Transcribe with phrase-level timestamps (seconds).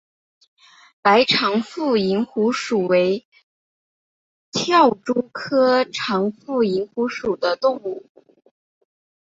[1.03, 3.27] 白长腹蝇虎属为
[4.51, 8.03] 跳蛛科长腹蝇虎属的动物。